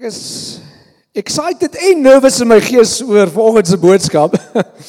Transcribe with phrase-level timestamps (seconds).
[0.00, 0.62] Ek is
[1.12, 4.32] excited en nervous in my gees oor vanoggend se boodskap.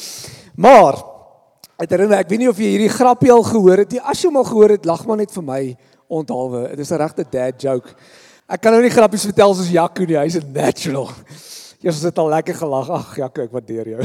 [0.64, 0.96] maar
[1.76, 4.00] ek herinner ek weet nie of jy hierdie grappie al gehoor het nie.
[4.00, 5.58] As jy hom al gehoor het, lag maar net vir my
[6.08, 6.62] onthaalwe.
[6.70, 7.92] Dit is 'n regte dad joke.
[8.48, 10.16] Ek kan nou nie grappies vertel soos Jaco nie.
[10.16, 11.12] Hy's 'n natural.
[11.84, 12.88] Jesus het al lekker gelag.
[12.88, 14.00] Ag Jaco, ek waardeer jou.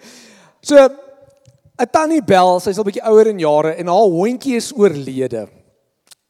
[0.70, 5.48] so 'n tannie bel, sy's al bietjie ouer in jare en haar hondjie is oorlede.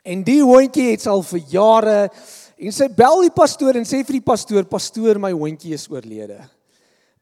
[0.08, 2.10] En die hondjie het al vir jare
[2.56, 6.38] En sy bel die pastoor en sê vir die pastoor, pastoor, my hondjie is oorlede.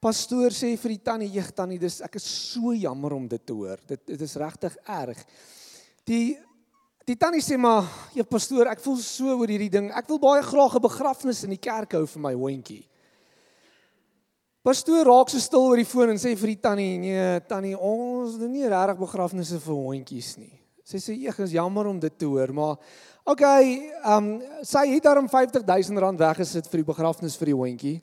[0.04, 3.52] Pastoor sê vir die tannie, "Jeg tannie, dis ek is so jammer om dit te
[3.52, 3.78] hoor.
[3.86, 5.24] Dit dit is regtig erg."
[6.04, 6.38] Die
[7.06, 7.84] die tannie sê maar,
[8.14, 9.90] "Ja pastoor, ek voel so oor hierdie ding.
[9.90, 12.86] Ek wil baie graag 'n begrafnis in die kerk hou vir my hondjie."
[14.62, 18.38] Pastoor raak so stil oor die foon en sê vir die tannie, "Nee, tannie, ons
[18.38, 22.26] doen nie regtig begrafnisse vir hondjies nie." Sy sê, "Ek is jammer om dit te
[22.26, 22.76] hoor, maar
[23.24, 28.02] OK, ehm um, sy het daarom 50000 rand weggesit vir die begrafnis vir die hondjie.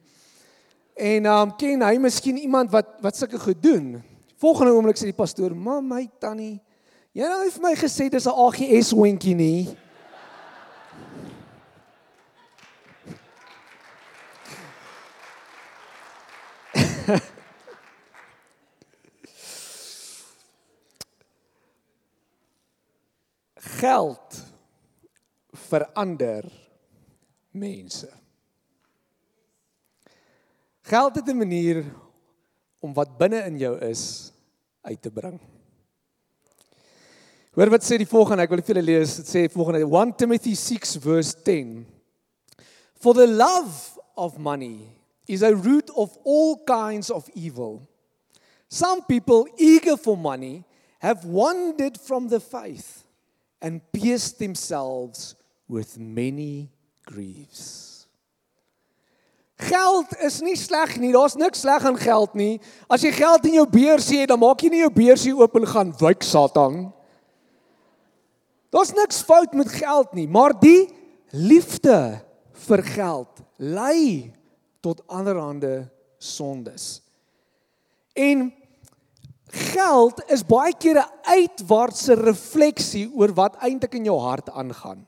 [0.97, 4.02] En ehm um, ken hy miskien iemand wat wat sulke goed doen?
[4.41, 6.59] Volgende oomblik sê die pastoor: "Mam, my tannie,
[7.14, 9.78] jy het nou vir my gesê dis 'n AGS hondjie nie."
[23.82, 24.44] Geld
[25.52, 26.46] verander
[27.52, 28.10] mense.
[30.82, 31.86] Geld het 'n manier
[32.80, 34.32] om wat binne in jou is
[34.82, 35.40] uit te bring.
[37.52, 39.16] Hoor wat sê die volgende, ek wil vir julle lees.
[39.16, 41.86] Dit sê volgende 1 Timothy 6 verse 10.
[42.94, 44.88] For the love of money
[45.26, 47.88] is a root of all kinds of evil.
[48.68, 50.64] Some people eager for money
[51.00, 53.02] have wandered from the faith
[53.62, 55.36] and pierced themselves
[55.67, 56.70] with many
[57.06, 58.08] griefs.
[59.62, 61.12] Geld is nie sleg nie.
[61.13, 62.56] Daar's niks sleg aan geld nie.
[62.90, 65.69] As jy geld in jou beursie het, dan maak jy nie jou beursie oop en
[65.69, 66.88] gaan wyk Satan.
[68.74, 70.90] Daar's niks fout met geld nie, maar die
[71.35, 72.22] liefde
[72.66, 74.31] vir geld lei
[74.81, 75.85] tot allerhande
[76.18, 77.03] sondes.
[78.18, 78.50] En
[79.51, 85.07] geld is baie keer 'n uitwaartse refleksie oor wat eintlik in jou hart aangaan.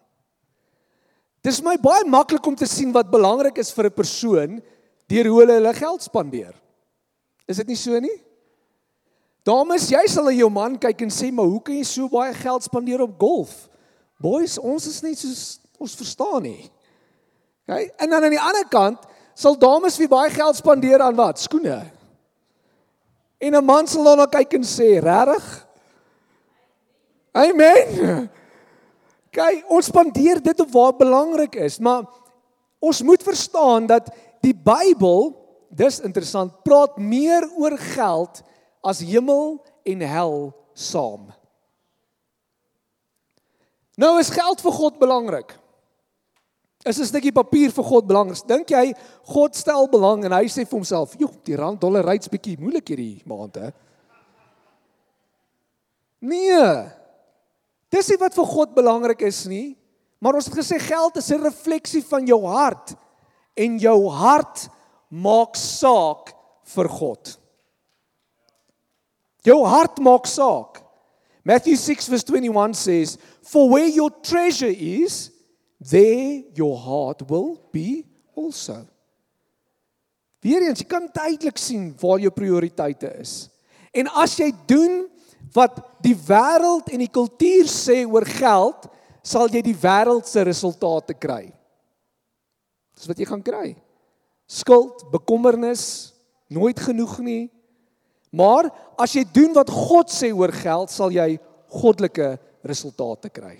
[1.41, 4.61] Dis my baie maklik om te sien wat belangrik is vir 'n persoon
[5.07, 6.53] deur hoe hulle hulle geld spandeer.
[7.47, 8.23] Is dit nie so nie?
[9.43, 12.33] Dames, jy sal na jou man kyk en sê, "Maar hoe kan jy so baie
[12.33, 13.69] geld spandeer op golf?"
[14.19, 16.71] Boys, ons is net soos ons verstaan nie.
[17.67, 17.91] OK?
[17.97, 18.99] En dan aan die ander kant
[19.35, 21.39] sal dames wie baie geld spandeer aan wat?
[21.39, 21.91] Skoene.
[23.43, 25.67] En 'n man sal dan kyk en sê, "Regtig?"
[27.33, 28.29] Amen.
[29.33, 32.05] Kyk, ons spandeer dit op waar belangrik is, maar
[32.79, 34.11] ons moet verstaan dat
[34.45, 35.33] die Bybel,
[35.73, 38.43] dis interessant, praat meer oor geld
[38.83, 41.31] as hemel en hel saam.
[43.97, 45.57] Nou is geld vir God belangrik.
[46.85, 48.43] Is 'n stukkie papier vir God belangrik?
[48.47, 52.27] Dink jy God stel belang en hy sê vir homself, "Joe, die rand dollar ryds
[52.27, 53.71] bietjie moeilik hierdie maand hè?"
[56.19, 56.91] Nee.
[57.89, 59.77] Dis nie wat vir God belangrik is nie,
[60.19, 62.95] maar ons het gesê geld is 'n refleksie van jou hart
[63.55, 64.69] en jou hart
[65.09, 66.33] maak saak
[66.63, 67.37] vir God.
[69.43, 70.81] Jou hart maak saak.
[71.43, 75.29] Matthew 6 verse 21 says, "For where your treasure is,
[75.89, 78.05] there your heart will be
[78.35, 78.85] also."
[80.43, 83.47] Weereens, jy kan duidelik sien waar jou prioriteite is.
[83.95, 85.05] En as jy doen
[85.55, 88.89] wat die wêreld en die kultuur sê oor geld,
[89.23, 91.45] sal jy die wêreld se resultate kry.
[92.97, 93.75] Dis wat jy gaan kry.
[94.49, 96.13] Skuld, bekommernis,
[96.51, 97.43] nooit genoeg nie.
[98.33, 98.67] Maar
[98.99, 101.37] as jy doen wat God sê oor geld, sal jy
[101.73, 102.33] goddelike
[102.67, 103.55] resultate kry.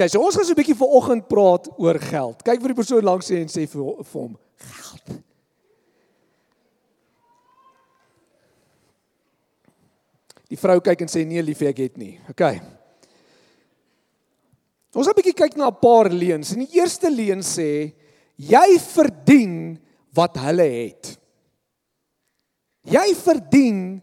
[0.00, 2.40] Kyk, so ons gaan so 'n bietjie vanoggend praat oor geld.
[2.40, 5.20] Kyk vir die persoon langs sê en sê vir, vir hom, geld.
[10.48, 12.18] Die vrou kyk en sê nee liefie ek het nie.
[12.32, 12.40] OK.
[14.96, 16.52] Ons gaan 'n bietjie kyk na 'n paar leuns.
[16.52, 17.92] En die eerste leuen sê
[18.36, 19.78] jy verdien
[20.14, 21.18] wat hulle het.
[22.88, 24.00] Jy verdien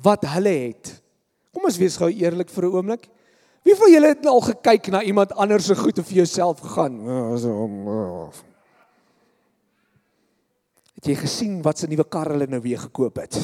[0.00, 1.02] wat hulle het.
[1.52, 3.15] Kom ons wees gou eerlik vir 'n oomblik.
[3.66, 7.00] Wie van julle het al gekyk na iemand anders se goed of vir jouself gegaan?
[10.94, 13.40] Het jy gesien wat se nuwe kar hulle nou weer gekoop het?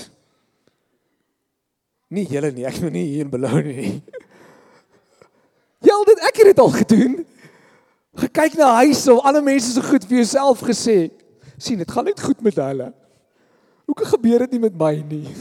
[2.12, 3.96] Nie julle nie, ek moet nie hier in belou nie.
[5.82, 7.18] Ja, dit ek het dit al gedoen.
[8.22, 11.10] Gekyk na huise, al alle mense so goed vir jouself gesê.
[11.58, 12.92] sien, dit gaan net goed met hulle.
[13.86, 15.34] Hoekom gebeur dit nie met my nie?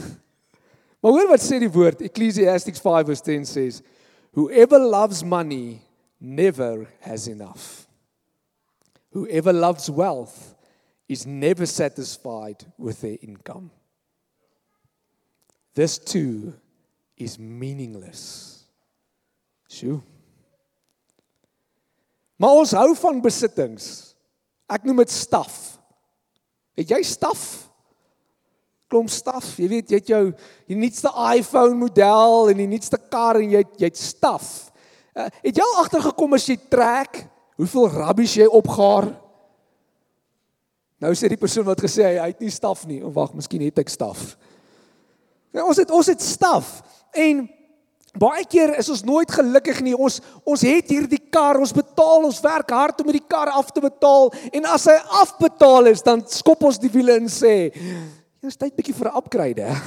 [1.02, 3.70] Maar hoor wat sê die woord Ecclesiastes 5:10 sê,
[4.34, 5.82] whoever loves money
[6.20, 7.88] never has enough.
[9.12, 10.56] Whoever loves wealth
[11.08, 13.72] is never satisfied with their income.
[15.74, 16.54] This too
[17.18, 18.64] is meaningless.
[19.70, 20.02] Sjoe.
[22.36, 24.16] Maar ons hou van besittings.
[24.72, 25.78] Ek noem dit staf.
[26.80, 27.71] Het jy staf?
[28.92, 29.54] Klomp staf.
[29.56, 30.26] Jy weet jy het jou
[30.68, 34.50] die nuutste iPhone model en die nuutste kar en jy jy het staf.
[35.16, 37.24] Uh, het jy al agtergekom as jy trek
[37.60, 39.10] hoeveel rubbish jy opgaar?
[41.02, 43.00] Nou sê die persoon wat gesê hy, hy het nie staf nie.
[43.06, 44.36] Of wag, miskien het ek staf.
[45.52, 46.80] Ja, ons het ons het staf
[47.18, 47.48] en
[48.12, 49.94] Baie keer is ons nooit gelukkig nie.
[49.96, 53.84] Ons ons het hierdie kar, ons betaal, ons werk hard om hierdie kar af te
[53.84, 57.72] betaal en as hy afbetaal is, dan skop ons die wiele en sê,
[58.42, 59.82] "Jy is tyd bietjie vir 'n upgrade."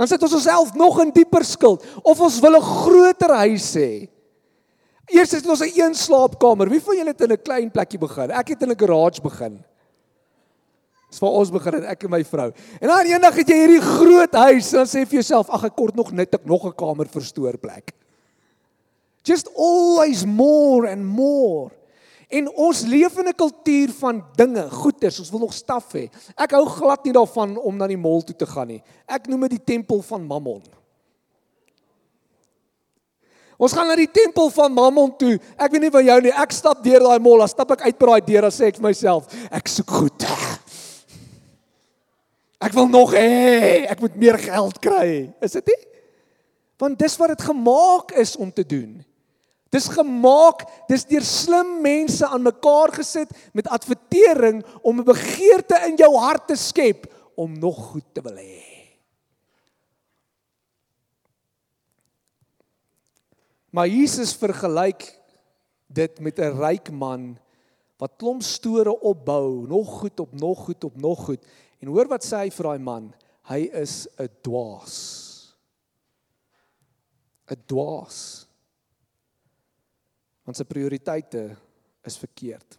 [0.00, 4.08] Dan sit ons onsself nog in dieper skuld of ons wil 'n groter huis hê.
[5.10, 6.70] Eers het ons 'n een slaapkamer.
[6.70, 8.30] Wie van julle het in 'n klein plekkie begin?
[8.30, 9.64] Ek het in 'n garage begin.
[11.10, 12.52] Dis waar ons begin het ek en my vrou.
[12.80, 15.76] En dan eendag het jy hierdie groot huis en dan sê vir jouself, ag ek
[15.76, 17.92] kort nog net ek nog 'n kamer vir stoorplek.
[19.22, 21.70] Just always more and more.
[22.30, 26.08] En ons leef in 'n kultuur van dinge, goeder, ons wil nog staf hê.
[26.36, 28.82] Ek hou glad nie daarvan om na die mall toe te gaan nie.
[29.06, 30.62] Ek noem dit die tempel van Mammon.
[33.58, 35.34] Ons gaan na die tempel van Mammon toe.
[35.58, 36.32] Ek weet nie van jou nie.
[36.32, 38.78] Ek stap deur daai mall, dan stap ek uit by daai deur en sê ek
[38.78, 40.26] vir myself, ek soek goed.
[42.60, 45.32] Ek wil nog hê, ek moet meer geld kry.
[45.40, 45.78] Is dit nie?
[46.76, 48.98] Want dis wat dit gemaak is om te doen.
[49.70, 55.96] Dis gemaak, dis deur slim mense aan mekaar gesit met advertering om 'n begeerte in
[55.96, 58.66] jou hart te skep om nog goed te wil hê.
[63.70, 65.20] Maar Jesus vergelyk
[65.86, 67.38] dit met 'n ryk man
[67.96, 71.44] wat klomp store opbou, nog goed op nog goed op nog goed
[71.80, 73.08] En hoor wat sê hy vir daai man?
[73.48, 74.96] Hy is 'n dwaas.
[77.48, 78.46] 'n Dwaas.
[80.50, 81.44] Want sy prioriteite
[82.02, 82.74] is verkeerd.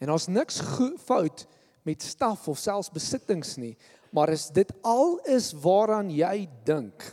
[0.00, 0.62] En ons niks
[1.04, 1.42] fout
[1.84, 3.74] met staf of selfs besittings nie,
[4.08, 7.04] maar is dit al is waaraan jy dink?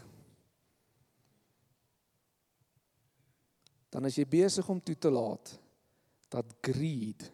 [3.92, 5.58] Dan is jy besig om toe te laat
[6.32, 7.28] dat greed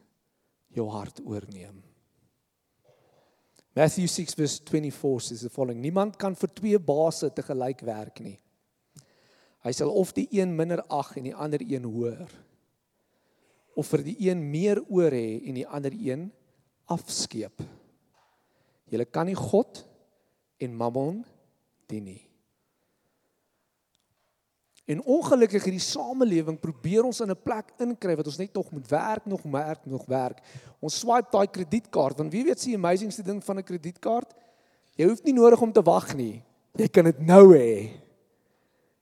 [0.73, 1.77] jou hart oorneem.
[3.77, 8.25] Matthew 6 verse 24 says the following: Niemand kan vir twee baase te gelyk werk
[8.25, 8.39] nie.
[9.65, 12.29] Hy sal of die een minder ag en die ander een hoër.
[13.75, 16.29] Of vir die een meer oor hê en die ander een
[16.89, 17.61] afskeep.
[18.89, 19.83] Jy kan nie God
[20.59, 21.21] en Mammon
[21.89, 22.23] dien nie.
[24.89, 28.87] En ongelukkig hierdie samelewing probeer ons in 'n plek inkry wat ons net nog moet
[28.89, 30.41] werk, nog werk, nog werk.
[30.81, 34.33] Ons swipe daai kredietkaart want wie weet se amazingste ding van 'n kredietkaart?
[34.95, 36.43] Jy hoef nie nodig om te wag nie.
[36.73, 37.91] Jy kan dit nou hê.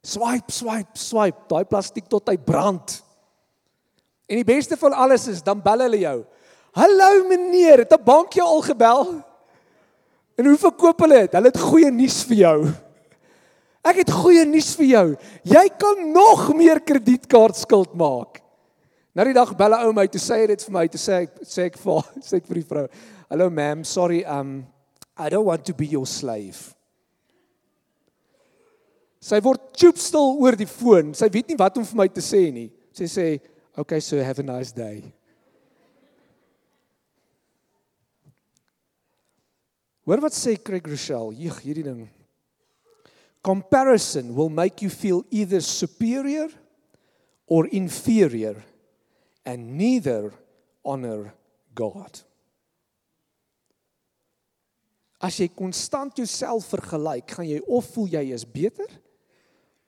[0.07, 2.93] Swipe, swipe, swipe, daai plastiek tot hy brand.
[4.27, 6.17] En die beste van alles is dan bel hulle jou.
[6.77, 9.23] Hallo meneer, het 'n bank jou al gebel?
[10.37, 11.33] En hoe verkoop hulle dit?
[11.33, 12.59] Hulle het goeie nuus vir jou.
[13.83, 15.15] Ek het goeie nuus vir jou.
[15.43, 18.41] Jy kan nog meer kredietkaartskuld maak.
[19.15, 21.31] Nou die dag bel 'n ou my toe sê dit vir my toe sê ek
[21.41, 22.87] sê ek vir sê ek vir die vrou.
[23.29, 24.67] Hallo ma'am, sorry um
[25.17, 26.76] I don't want to be your slave.
[29.23, 31.13] Sy word choopstil oor die foon.
[31.17, 32.69] Sy weet nie wat om vir my te sê nie.
[32.93, 33.41] Sy sê,
[33.77, 35.13] "Okay, so have a nice day."
[40.05, 41.33] Hoor wat sê Craig Rochelle?
[41.35, 42.09] Hier hierdie ding.
[43.43, 46.49] Comparison will make you feel either superior
[47.45, 48.63] or inferior
[49.45, 50.33] and neither
[50.83, 51.33] honor
[51.75, 52.21] God.
[55.19, 58.87] As jy konstant jouself vergelyk, gaan jy of voel jy is beter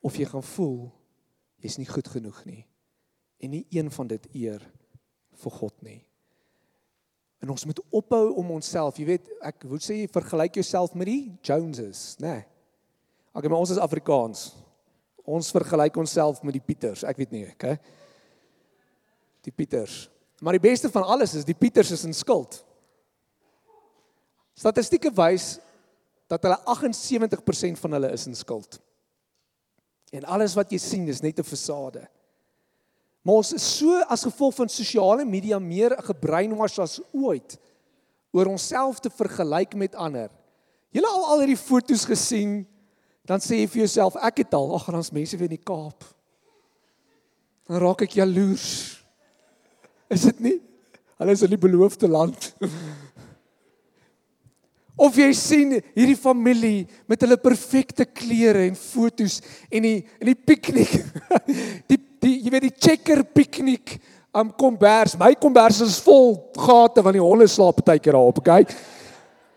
[0.01, 0.89] of jy gaan voel
[1.59, 2.63] jy's nie goed genoeg nie
[3.39, 4.63] en nie een van dit eer
[5.39, 5.99] vir God nie.
[7.39, 11.21] En ons moet ophou om onsself, jy weet, ek wil sê vergelyk jouself met die
[11.45, 12.33] Joneses, né?
[12.33, 12.47] Nee.
[13.31, 14.49] Okay, maar ons is Afrikaans.
[15.23, 17.05] Ons vergelyk onsself met die Pieters.
[17.07, 17.77] Ek weet nie, okay?
[19.45, 20.09] Die Pieters.
[20.43, 22.59] Maar die beste van alles is die Pieters is in skuld.
[24.59, 25.53] Statistieke wys
[26.27, 28.81] dat hulle 78% van hulle is in skuld.
[30.11, 32.07] En alles wat jy sien is net 'n fasade.
[33.21, 37.57] Maar ons is so as gevolg van sosiale media meer gebreinwas as ooit
[38.31, 40.29] oor onsself te vergelyk met ander.
[40.89, 42.65] Julle al al hierdie foto's gesien,
[43.25, 46.05] dan sê jy vir jouself, ek het al, ag, daar's mense weer in die Kaap.
[47.69, 49.03] Dan raak ek jaloers.
[50.09, 50.55] Is dit nie?
[51.19, 52.53] Hulle is in die beloofde land.
[54.99, 59.39] Of jy sien hierdie familie met hulle perfekte klere en fotos
[59.71, 60.91] en die en die piknik.
[61.89, 63.93] Die die jy weet die checker piknik
[64.35, 65.15] am kombers.
[65.15, 68.65] My kombers is vol gate want die honde slaap baie keer daarop, okay?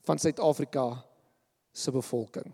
[0.04, 1.04] van Suid-Afrika
[1.72, 2.52] se bevolking.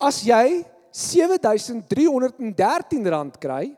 [0.00, 3.76] As jy R7313 kry,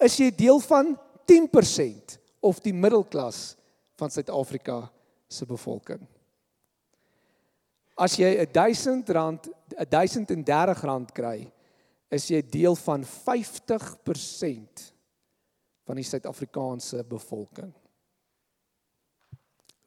[0.00, 0.98] is jy deel van
[1.28, 3.56] 10% of die middelklas
[4.00, 4.90] van Suid-Afrika
[5.30, 6.00] se bevolking.
[8.00, 9.12] As jy R1000
[9.84, 11.52] R1030 kry,
[12.10, 14.92] is jy deel van 50%
[15.86, 17.72] van die Suid-Afrikaanse bevolking.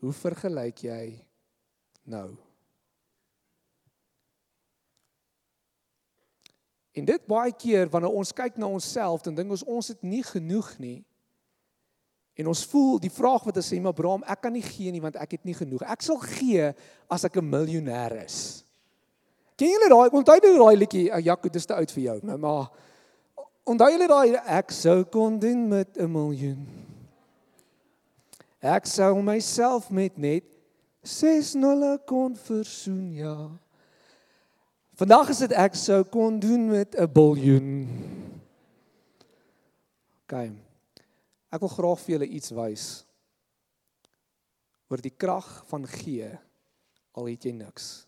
[0.03, 1.03] Hoe vergelyk jy
[2.12, 2.36] nou?
[6.94, 10.24] En dit baie keer wanneer ons kyk na onsself, dan dink ons ons het nie
[10.24, 11.00] genoeg nie.
[12.38, 15.02] En ons voel die vraag wat ons sê, maar Abraham, ek kan nie gee nie
[15.02, 15.86] want ek het nie genoeg.
[15.90, 16.72] Ek sal gee
[17.10, 18.64] as ek 'n miljonair is.
[19.58, 22.38] Ken julle daai onthou jy daai liedjie, oh, Jaco, dis te oud vir jou, nou
[22.38, 22.72] maar
[23.70, 26.68] onthou julle daai ek sou kon doen met 'n miljoen.
[28.62, 30.44] Ek sou myself met net
[31.04, 33.52] 6 nulle kon versoen, ja.
[34.94, 37.70] Vandag is dit ek sou kon doen met 'n biljoen.
[40.22, 40.34] OK.
[41.50, 42.86] Ek wil graag vir julle iets wys
[44.90, 46.30] oor die krag van gee
[47.18, 48.06] al het jy niks.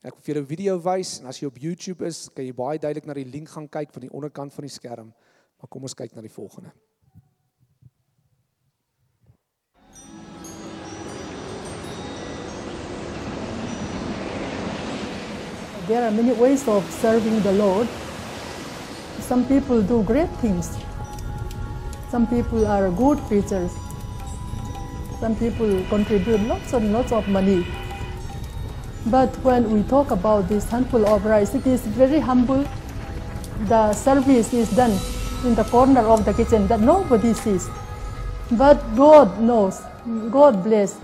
[0.00, 2.52] Ek wil vir julle 'n video wys en as jy op YouTube is, kan jy
[2.52, 5.12] baie duidelik na die link gaan kyk van die onderkant van die skerm.
[5.60, 6.72] Maar kom ons kyk na die volgende.
[15.86, 17.88] There are many ways of serving the Lord.
[19.20, 20.78] Some people do great things.
[22.10, 23.72] Some people are good preachers.
[25.20, 27.66] Some people contribute lots and lots of money.
[29.06, 32.64] But when we talk about this handful of rice, it is very humble.
[33.68, 34.98] The service is done
[35.44, 37.68] in the corner of the kitchen that nobody sees.
[38.52, 39.82] But God knows.
[40.30, 40.98] God bless.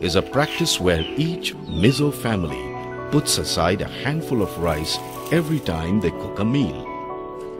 [0.00, 2.64] Is a practice where each Mizo family
[3.10, 4.96] puts aside a handful of rice
[5.32, 6.86] every time they cook a meal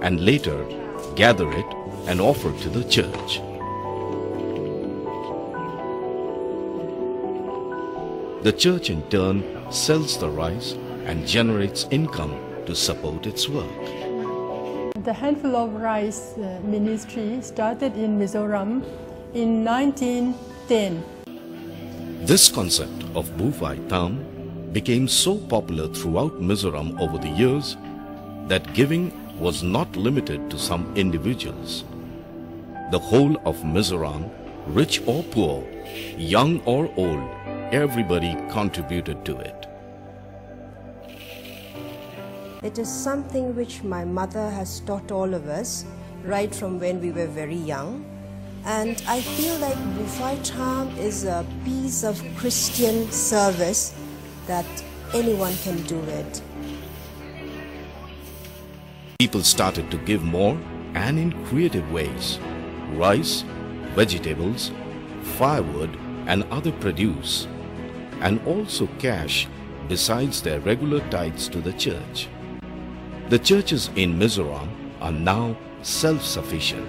[0.03, 0.65] and later
[1.17, 1.67] gather it
[2.07, 3.41] and offer to the church.
[8.45, 9.43] The church in turn
[9.73, 10.73] sells the rice
[11.07, 13.69] and generates income to support its work.
[15.03, 18.85] The Handful of Rice uh, ministry started in Mizoram
[19.35, 21.18] in 1910.
[22.23, 24.25] This concept of Buvai Tam
[24.73, 27.77] became so popular throughout Mizoram over the years
[28.49, 31.85] that giving was not limited to some individuals.
[32.91, 34.31] The whole of Mizoram,
[34.67, 35.65] rich or poor,
[36.17, 37.23] young or old,
[37.73, 39.67] everybody contributed to it.
[42.65, 45.85] It is something which my mother has taught all of us
[46.25, 48.05] right from when we were very young.
[48.65, 53.95] And I feel like Bufai Charm is a piece of Christian service
[54.47, 54.67] that
[55.15, 56.43] anyone can do it.
[59.19, 60.59] People started to give more
[60.95, 62.39] and in creative ways
[62.95, 63.45] rice,
[63.95, 64.71] vegetables,
[65.37, 65.91] firewood,
[66.27, 67.47] and other produce,
[68.21, 69.47] and also cash
[69.89, 72.29] besides their regular tithes to the church.
[73.29, 74.69] The churches in Mizoram
[75.01, 76.89] are now self sufficient.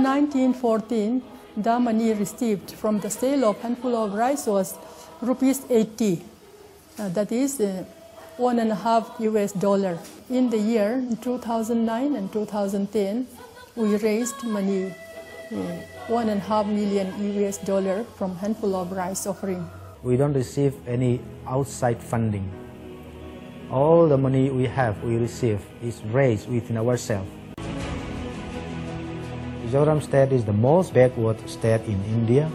[0.00, 1.22] In 1914,
[1.58, 4.78] the money received from the sale of handful of rice was
[5.20, 6.22] rupees 80.
[6.98, 7.84] Uh, that is uh,
[8.38, 9.98] one and a half US dollar.
[10.30, 13.26] In the year 2009 and 2010,
[13.76, 14.86] we raised money,
[15.52, 15.56] uh,
[16.08, 17.12] one and a half million
[17.44, 19.68] US dollar from handful of rice offering.
[20.02, 22.48] We don't receive any outside funding.
[23.70, 27.28] All the money we have, we receive, is raised within ourselves.
[29.70, 32.50] Mizoram state is the most backward state in India,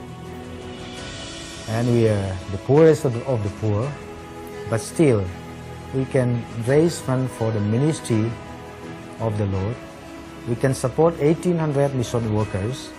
[1.69, 3.89] and we are the poorest of the, of the poor,
[4.69, 5.23] but still
[5.93, 8.29] we can raise funds for the ministry
[9.21, 9.75] of the Lord.
[10.49, 12.89] We can support 1800 mission workers,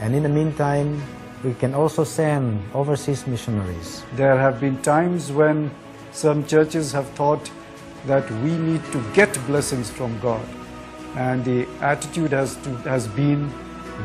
[0.00, 1.02] and in the meantime,
[1.44, 4.02] we can also send overseas missionaries.
[4.16, 5.70] There have been times when
[6.12, 7.50] some churches have thought
[8.06, 10.40] that we need to get blessings from God.
[11.18, 13.48] And the attitude has, to, has been,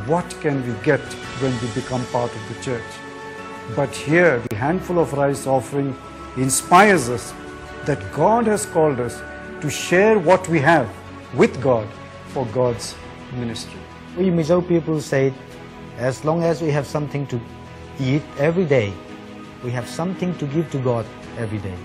[0.07, 0.99] what can we get
[1.41, 2.91] when we become part of the church?
[3.75, 5.95] But here, the handful of rice offering
[6.37, 7.31] inspires us
[7.85, 9.21] that God has called us
[9.61, 10.89] to share what we have
[11.35, 11.87] with God
[12.29, 12.95] for God's
[13.33, 13.79] ministry.
[14.17, 15.31] We Mizo people say,
[15.97, 17.39] as long as we have something to
[17.99, 18.91] eat every day,
[19.63, 21.05] we have something to give to God
[21.37, 21.77] every day.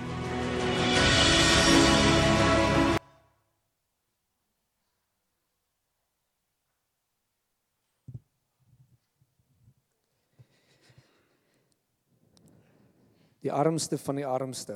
[13.48, 14.74] Die armste van die armste.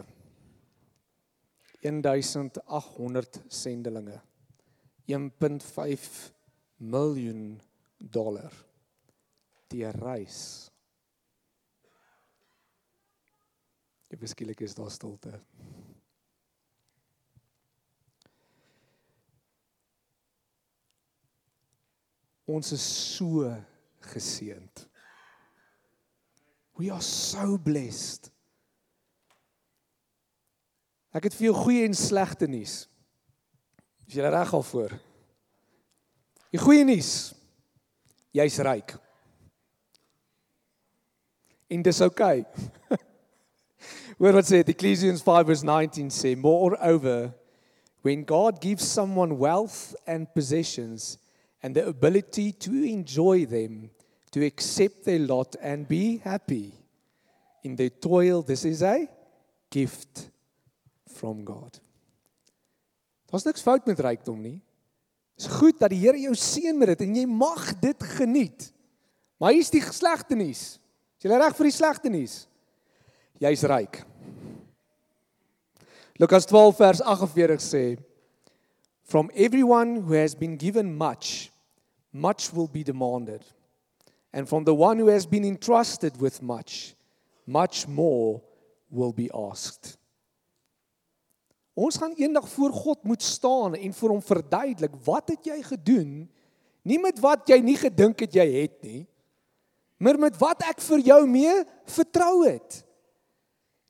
[1.83, 4.17] 1800 sendelinge.
[5.13, 6.07] 1.5
[6.77, 7.61] miljoen
[7.99, 8.55] dollar.
[9.69, 10.41] Die reis.
[14.09, 15.37] Ek beskielik is daar stilte.
[22.49, 23.53] Ons is so
[24.15, 24.89] geseënd.
[26.81, 28.33] We are so blessed.
[31.13, 32.87] Ek het vir jou goeie en slegte nuus.
[34.09, 34.95] Is jy reg al voor?
[36.53, 37.33] Die goeie nuus.
[38.33, 38.95] Jy's ryk.
[41.73, 42.41] En dis oukei.
[42.45, 42.99] Okay.
[44.21, 47.33] Hoor wat sê Ecclesiastes 5:19 sê, moreover
[48.03, 51.19] when God gives someone wealth and possessions
[51.63, 53.91] and the ability to enjoy them,
[54.33, 56.73] to accept their lot and be happy
[57.63, 59.09] in their toil, this is a
[59.71, 60.32] gift
[61.13, 61.79] from God.
[63.31, 64.59] Daar's niks fout met rykdom nie.
[65.37, 68.69] Dit is goed dat die Here jou seën met dit en jy mag dit geniet.
[69.41, 70.77] Maar hier's die slegte nuus.
[71.19, 72.43] Is jy reg vir die slegte nuus?
[73.43, 74.03] Jy's ryk.
[76.21, 77.85] Lukas 12 vers 48 sê
[79.03, 81.51] From everyone who has been given much,
[82.13, 83.43] much will be demanded.
[84.33, 86.95] And from the one who has been entrusted with much,
[87.47, 88.41] much more
[88.91, 89.99] will be asked.
[91.73, 96.11] Ons gaan eendag voor God moet staan en vir hom verduidelik wat het jy gedoen?
[96.85, 99.05] Nie met wat jy nie gedink het jy het nie,
[100.03, 101.53] maar met wat ek vir jou mee
[101.95, 102.83] vertrou het.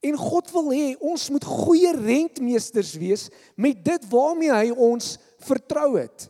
[0.03, 5.15] En God wil hê ons moet goeie rentmeesters wees met dit waarmee hy ons
[5.47, 6.29] vertrou het.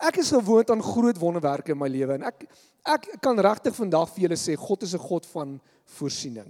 [0.00, 2.46] Ek is gewoond aan groot wonderwerke in my lewe en ek
[2.88, 5.60] ek kan regtig vandag vir julle sê God is 'n God van
[5.98, 6.48] voorsiening.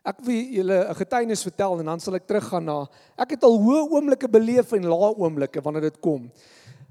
[0.00, 3.58] Ek wil julle 'n getuienis vertel en dan sal ek teruggaan na ek het al
[3.60, 6.30] hoë oomblikke beleef en lae oomblikke wanneer dit kom.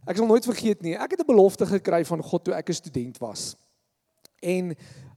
[0.05, 0.95] Ek sal nooit vergeet nie.
[0.95, 3.55] Ek het 'n belofte gekry van God toe ek 'n student was.
[4.41, 4.75] En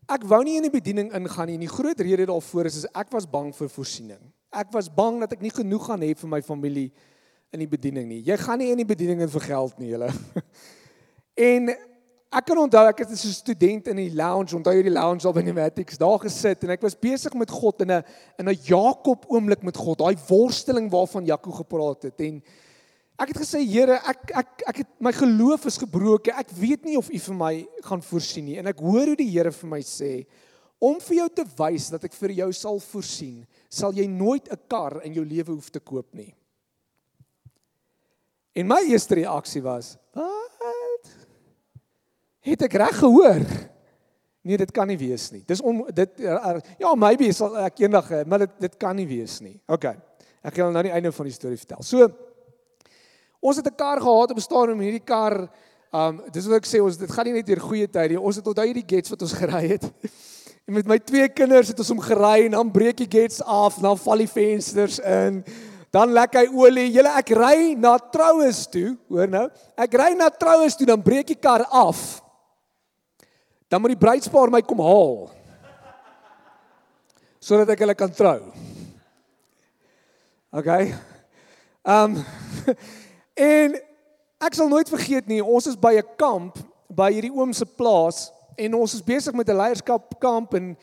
[0.09, 1.55] ek wou nie in die bediening ingaan nie.
[1.55, 4.21] En die groot rede daarvoor is, is ek was bang vir voorsiening.
[4.53, 6.93] Ek was bang dat ek nie genoeg gaan hê vir my familie
[7.53, 8.23] in die bediening nie.
[8.23, 10.11] Jy gaan nie in die bediening in vir geld nie, julle.
[11.35, 11.71] En
[12.33, 15.29] Ek kan onthou ek het as 'n student in die lounge, onthou jy die lounge
[15.29, 18.05] op in die Matrix, daar gesit en ek was besig met God in 'n
[18.39, 22.43] in 'n Jakob oomblik met God, daai worsteling waarvan Jaco gepraat het en
[23.19, 26.33] ek het gesê Here, ek ek ek het my geloof is gebroken.
[26.35, 29.31] Ek weet nie of U vir my gaan voorsien nie en ek hoor hoe die
[29.31, 30.27] Here vir my sê
[30.81, 34.59] om vir jou te wys dat ek vir jou sal voorsien, sal jy nooit 'n
[34.69, 36.35] kar in jou lewe hoef te koop nie.
[38.55, 40.42] En my eerste reaksie was, "Wat?
[42.43, 43.47] Het ek reg gehoor?"
[44.43, 45.45] Nee, dit kan nie wees nie.
[45.47, 49.55] Dis om dit ja, maybe sal ek eendag, maar dit dit kan nie wees nie.
[49.71, 49.93] OK.
[50.43, 51.83] Ek gaan nou die einde van die storie vertel.
[51.87, 52.09] So
[53.41, 55.49] ons het 'n kar gehad op 'n stadium en hierdie kar
[55.93, 58.21] um dis wat ek sê ons dit gaan nie net deur goeie tye nie.
[58.21, 59.85] Ons het onthou hierdie gets wat ons gery het.
[60.67, 63.77] En met my twee kinders het ons hom gery en dan breek die gets af,
[63.77, 65.45] dan val die vensters in
[65.93, 66.89] dan lek hy olie.
[66.89, 69.49] Julle ek ry na troues toe, hoor nou.
[69.77, 72.22] Ek ry na troues toe dan breek die kar af.
[73.73, 75.31] Dan moet die bruidspaar my kom haal.
[77.41, 78.51] Sodat ek hulle kan trou.
[80.53, 80.69] OK.
[81.89, 82.19] Um
[83.57, 83.79] en
[84.45, 86.61] ek sal nooit vergeet nie, ons is by 'n kamp
[86.93, 88.29] by hierdie oom se plaas
[88.61, 90.77] en ons is besig met 'n leierskap kamp en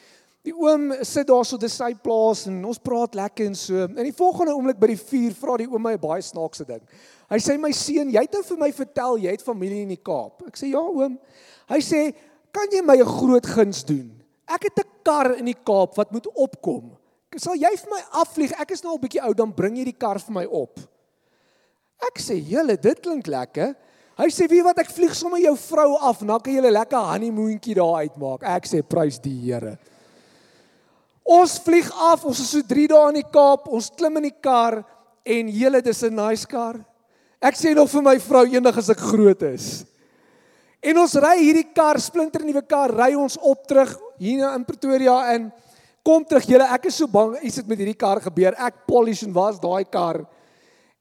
[0.47, 3.84] Die oom sit daar so dis sy plaas en ons praat lekker en so.
[3.91, 6.82] In die volgende oomblik by die vuur vra die oom my 'n baie snaakse ding.
[7.30, 10.02] Hy sê my seun, jy het nou vir my vertel jy het familie in die
[10.02, 10.47] Kaap.
[10.47, 11.19] Ek sê ja oom.
[11.69, 12.15] Hy sê,
[12.51, 14.12] "Kan jy my 'n groot guns doen?
[14.47, 16.97] Ek het 'n kar in die Kaap wat moet opkom.
[17.38, 18.51] Sal jy vir my afvlieg?
[18.59, 20.79] Ek is nou al bietjie oud, dan bring jy die kar vir my op."
[22.01, 23.75] Ek sê, "Julle, dit klink lekker."
[24.17, 27.75] Hy sê, "Wie wat ek vlieg sommer jou vrou af, dan kan julle lekker honeymoonkie
[27.75, 29.77] daar uitmaak." Ek sê, "Prys die Here."
[31.23, 34.41] Ons vlieg af, ons is so 3 dae in die Kaap, ons klim in die
[34.41, 34.83] kar
[35.23, 36.83] en hele dis 'n nice kar.
[37.41, 39.85] Ek sê nog vir my vrou eendag as ek groot is.
[40.79, 45.17] En ons ry hierdie kar, splinter nuwe kar, ry ons op terug hier in Pretoria
[45.35, 45.49] in.
[46.07, 48.55] Kom terug julle, ek is so bang iets het met hierdie kar gebeur.
[48.55, 50.23] Ek polish en was daai kar.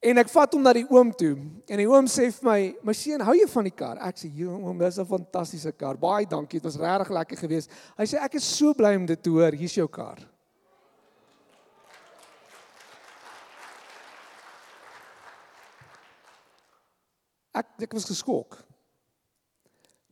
[0.03, 2.93] En ek vat hom na die oom toe en die oom sê vir my, "My
[2.93, 5.97] seun, hou jy van die kar?" Ek sê, "Ja, oom, dis 'n fantastiese kar.
[5.97, 6.61] Baie dankie.
[6.61, 9.53] Dit was regtig lekker geweest." Hy sê, "Ek is so bly om dit te hoor.
[9.53, 10.19] Hier's jou kar."
[17.55, 18.68] Ek ek was geskok.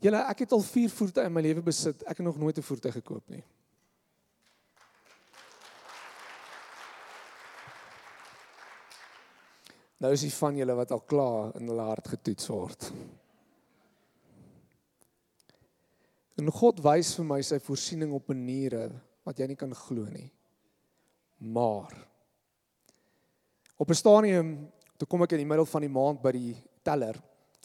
[0.07, 2.05] Julle, ek het al 4 voertuie in my lewe besit.
[2.07, 3.43] Ek het nog nooit 'n voertuig gekoop nie.
[9.99, 12.91] Nou is die van julle wat al klaar in hulle hart getoets word.
[16.37, 18.91] En God wys vir my sy voorsiening op maniere
[19.25, 20.31] wat jy nie kan glo nie.
[21.39, 21.97] Maar
[23.77, 27.17] op 'n stadium toe kom ek in die middel van die maand by die teller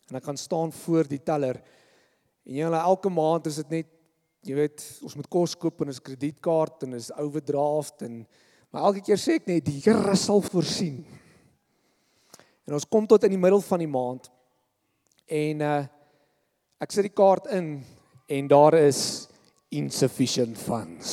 [0.10, 1.62] en ek gaan staan voor die teller
[2.46, 3.90] en jy hulle elke maand is dit net
[4.48, 8.24] jy weet ons moet kos koop en is kredietkaart en is overdraft en
[8.72, 11.02] maar elke keer sê ek net die Here sal voorsien.
[12.64, 14.30] En ons kom tot in die middel van die maand.
[15.28, 15.82] En uh
[16.82, 17.84] ek sit die kaart in
[18.32, 19.28] en daar is
[19.70, 21.12] insufficient funds.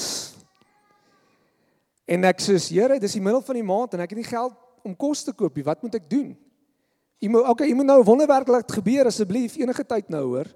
[2.09, 4.55] En ek sê, Here, dis die middel van die maand en ek het nie geld
[4.87, 5.67] om kos te koop nie.
[5.67, 6.31] Wat moet ek doen?
[7.21, 10.49] Jy moet okay, jy moet nou wonderwerk laat gebeur asseblief enige tyd nou hoor.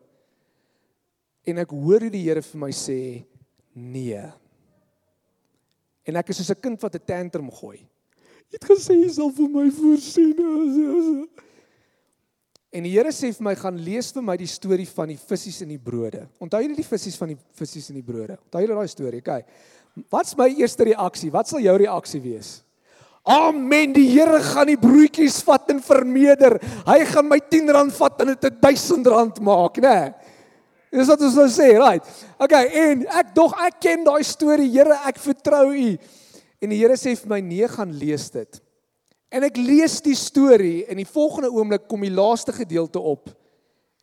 [1.47, 3.25] En ek hoor hoe die Here vir my sê,
[3.75, 4.23] nee.
[6.07, 7.79] En ek is soos 'n kind wat 'n tantrum gooi.
[8.51, 11.29] Jy het gesê jy sal vir my voorsien.
[12.73, 15.63] En die Here sê vir my gaan lees vir my die storie van die visse
[15.63, 16.27] en die brode.
[16.41, 18.39] Onthou jy die visse van die visse en die brode?
[18.47, 19.21] Onthou jy daai storie?
[19.21, 19.45] Okay.
[20.09, 21.31] Wat's my eerste reaksie?
[21.31, 22.63] Wat sal jou reaksie wees?
[23.29, 23.93] Amen.
[23.93, 26.57] Die Here gaan die broodjies vat en vermeerder.
[26.89, 29.93] Hy gaan my 10 rand vat en dit 1000 rand maak, né?
[29.93, 30.32] Nee.
[30.93, 32.09] Dis wat ons nou sê, right?
[32.43, 34.69] Okay, en ek dog ek ken daai storie.
[34.75, 35.87] Here, ek vertrou U.
[36.63, 38.61] En die Here sê vir my nee gaan lees dit.
[39.33, 43.31] En ek lees die storie en die volgende oomblik kom die laaste gedeelte op.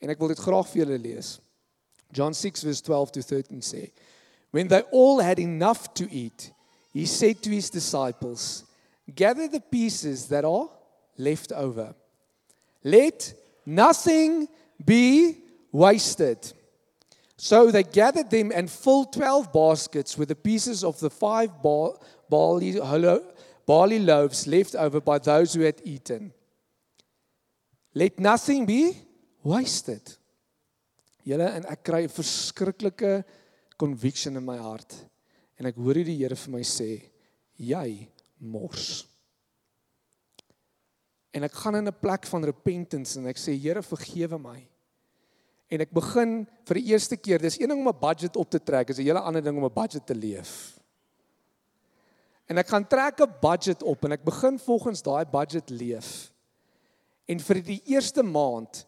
[0.02, 1.36] En ek wil dit graag vir julle lees.
[2.16, 3.84] John 6 verse 12 to 13 sê
[4.50, 6.50] When they all had enough to eat,
[6.92, 8.66] he said to his disciples,
[9.16, 10.70] gather the pieces that are
[11.18, 11.94] left over.
[12.84, 14.48] Let nothing
[14.84, 15.38] be
[15.72, 16.54] wasted.
[17.42, 22.78] So they gathered them and filled 12 baskets with the pieces of the five barley,
[23.66, 26.34] barley loaves left over by those who had eaten.
[27.94, 28.92] Let nothing be
[29.42, 30.18] wasted.
[31.24, 33.24] Julle en ek kry 'n verskriklike
[33.78, 34.98] conviction in my hart
[35.58, 37.02] en ek hoor die Here vir my sê
[37.56, 39.06] jy mors.
[41.34, 44.68] En ek gaan in 'n plek van repentance en ek sê Here vergewe my.
[45.70, 48.60] En ek begin vir die eerste keer, dis een ding om 'n budget op te
[48.60, 50.80] trek, is 'n hele ander ding om 'n budget te leef.
[52.50, 56.32] En ek gaan trek 'n budget op en ek begin volgens daai budget leef.
[57.26, 58.88] En vir die eerste maand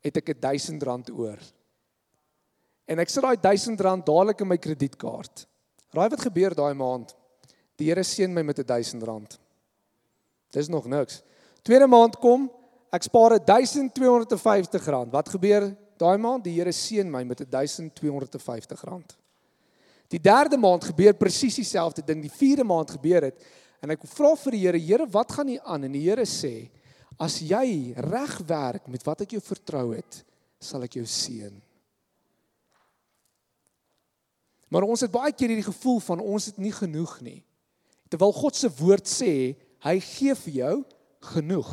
[0.00, 1.38] het ek 1000 rand oor.
[2.88, 5.46] En ek sit daai 1000 rand dadelik in my kredietkaart.
[5.92, 7.14] Raai wat gebeur daai maand?
[7.76, 9.38] Die Here seën my met 1000 rand.
[10.50, 11.22] Dis nog niks.
[11.62, 12.50] Tweede maand kom,
[12.92, 15.12] ek spaar 1250 rand.
[15.12, 16.44] Wat gebeur daai maand?
[16.44, 19.16] Die Here seën my met 1250 rand.
[20.12, 22.20] Die derde maand gebeur presies dieselfde ding.
[22.24, 23.50] Die vierde maand gebeur dit
[23.82, 25.88] en ek vra vir die Here, Here, wat gaan hier aan?
[25.88, 26.70] En die Here sê,
[27.18, 30.20] as jy reg werk met wat ek jou vertrou het,
[30.62, 31.56] sal ek jou seën.
[34.72, 37.40] Maar ons het baie keer hierdie gevoel van ons het nie genoeg nie.
[38.08, 39.32] Terwyl God se woord sê,
[39.84, 40.76] hy gee vir jou
[41.34, 41.72] genoeg.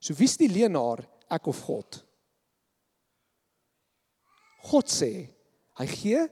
[0.00, 2.00] So wie's die leenaar, ek of God?
[4.66, 5.28] God sê,
[5.78, 6.26] hy gee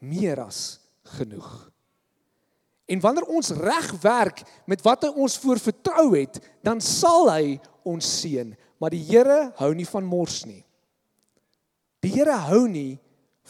[0.00, 0.78] meer as
[1.16, 1.50] genoeg.
[2.90, 7.58] En wanneer ons reg werk met wat hy ons voor vertrou het, dan sal hy
[7.86, 8.50] ons seën,
[8.82, 10.62] maar die Here hou nie van mors nie.
[12.02, 12.98] Die Here hou nie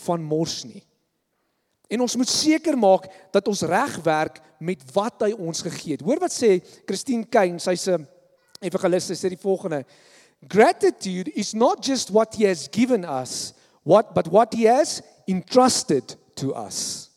[0.05, 0.83] van mors nie.
[1.90, 6.05] En ons moet seker maak dat ons reg werk met wat hy ons gegee het.
[6.07, 8.07] Hoor wat sê Christine Kane, sy's 'n
[8.61, 9.85] evangelis, sy sê die volgende:
[10.46, 16.16] Gratitude is not just what he has given us, what but what he has entrusted
[16.36, 17.10] to us.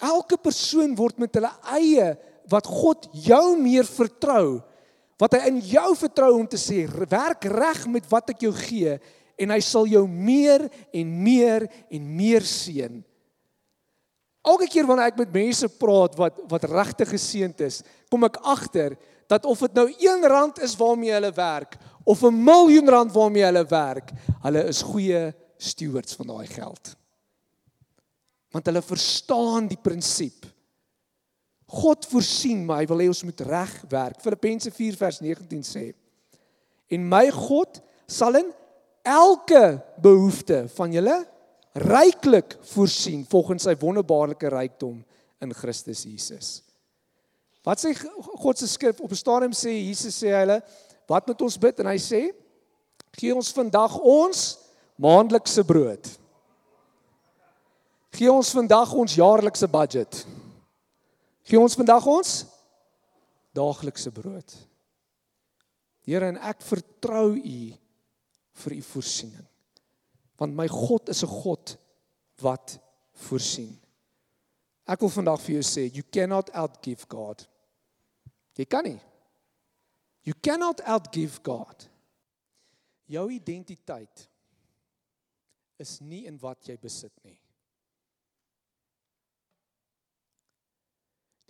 [0.00, 2.14] Elke persoon word met hulle eie
[2.50, 4.60] wat God jou meer vertrou,
[5.20, 8.96] wat hy in jou vertrou om te sê, werk reg met wat ek jou gee
[9.40, 13.00] en hy sal jou meer en meer en meer seën.
[14.40, 18.96] Elke keer wanneer ek met mense praat wat wat regtig geseënd is, kom ek agter
[19.30, 23.44] dat of dit nou 1 rand is waarmee hulle werk of 'n miljoen rand waarmee
[23.44, 24.10] hulle werk,
[24.42, 26.96] hulle is goeie stewards van daai geld.
[28.50, 30.46] Want hulle verstaan die prinsip.
[31.66, 34.20] God voorsien, maar hy wil hê ons moet reg werk.
[34.20, 35.92] Filippense 4 vers 19 sê:
[36.88, 38.50] En my God sal in
[39.02, 41.28] elke behoefte van julle
[41.72, 45.04] ryklik voorsien volgens sy wonderbaarlike rykdom
[45.40, 46.69] in Christus Jesus.
[47.62, 47.92] Wat sê
[48.40, 50.62] God se skrif op 'n stadium sê Jesus sê hulle
[51.08, 52.34] wat moet ons bid en hy sê
[53.18, 54.58] gee ons vandag ons
[54.96, 56.18] maandelikse brood.
[58.12, 60.26] Gee ons vandag ons jaarlikse budget.
[61.44, 62.46] Gee ons vandag ons
[63.52, 64.56] daaglikse brood.
[66.06, 67.60] Here en ek vertrou U
[68.60, 69.46] vir u voorsiening.
[70.36, 71.76] Want my God is 'n God
[72.40, 72.78] wat
[73.12, 73.78] voorsien.
[74.86, 77.46] Ek wil vandag vir jou sê, you cannot outgive God.
[78.58, 78.98] Jy kan nie.
[80.26, 81.86] You cannot outgive God.
[83.10, 84.26] Jou identiteit
[85.80, 87.38] is nie in wat jy besit nie.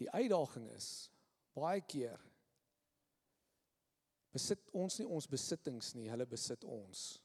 [0.00, 1.10] Die uitdaging is
[1.56, 2.20] baie keer
[4.32, 7.18] besit ons nie ons besittings nie, hulle besit ons.